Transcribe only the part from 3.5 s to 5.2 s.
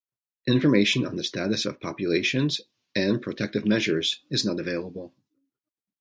measures is not available.